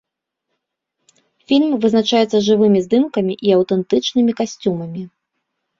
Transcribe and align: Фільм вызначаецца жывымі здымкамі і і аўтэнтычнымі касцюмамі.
Фільм 1.51 1.71
вызначаецца 1.83 2.43
жывымі 2.49 2.79
здымкамі 2.87 3.33
і 3.39 3.47
і 3.53 3.55
аўтэнтычнымі 3.61 4.31
касцюмамі. 4.43 5.11